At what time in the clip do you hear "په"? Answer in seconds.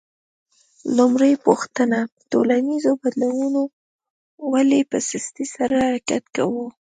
4.91-4.97